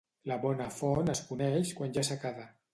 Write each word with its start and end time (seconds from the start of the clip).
La 0.29 0.37
bona 0.45 0.67
font 0.77 1.13
es 1.15 1.23
coneix 1.29 1.77
quan 1.81 1.95
hi 1.95 2.03
ha 2.05 2.09
secada. 2.13 2.51